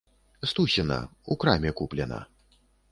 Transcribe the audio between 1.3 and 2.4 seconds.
краме куплена.